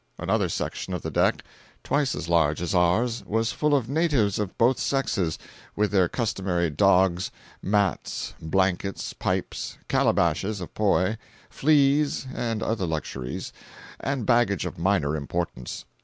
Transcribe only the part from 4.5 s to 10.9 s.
both sexes, with their customary dogs, mats, blankets, pipes, calabashes of